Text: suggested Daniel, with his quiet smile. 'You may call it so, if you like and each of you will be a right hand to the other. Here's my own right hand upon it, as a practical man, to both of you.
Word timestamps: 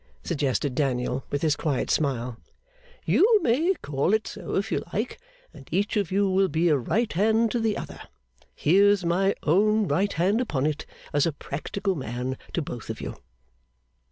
suggested 0.23 0.73
Daniel, 0.73 1.25
with 1.29 1.43
his 1.43 1.55
quiet 1.55 1.91
smile. 1.91 2.35
'You 3.05 3.37
may 3.43 3.75
call 3.83 4.15
it 4.15 4.25
so, 4.27 4.55
if 4.55 4.71
you 4.71 4.83
like 4.91 5.19
and 5.53 5.69
each 5.71 5.95
of 5.95 6.11
you 6.11 6.27
will 6.27 6.47
be 6.47 6.69
a 6.69 6.75
right 6.75 7.13
hand 7.13 7.51
to 7.51 7.59
the 7.59 7.77
other. 7.77 8.01
Here's 8.55 9.05
my 9.05 9.35
own 9.43 9.87
right 9.87 10.11
hand 10.11 10.41
upon 10.41 10.65
it, 10.65 10.87
as 11.13 11.27
a 11.27 11.31
practical 11.31 11.93
man, 11.93 12.35
to 12.53 12.63
both 12.63 12.89
of 12.89 12.99
you. 12.99 13.13